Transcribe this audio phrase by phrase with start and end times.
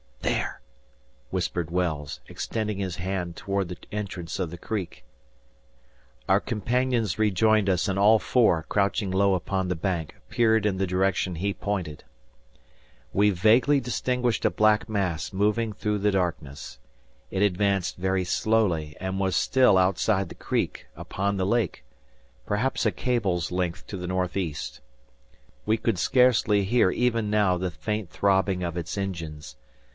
[0.23, 0.61] "There!"
[1.29, 5.05] whispered Wells, extending his hand toward the entrance of the creek.
[6.27, 10.87] Our companions rejoined us, and all four, crouching low upon the bank, peered in the
[10.87, 12.03] direction he pointed.
[13.13, 16.79] We vaguely distinguished a black mass moving through the darkness.
[17.29, 21.83] It advanced very slowly and was still outside the creek, upon the lake,
[22.47, 24.81] perhaps a cable's length to the northeast.
[25.65, 29.55] We could scarcely hear even now the faint throbbing of its engines.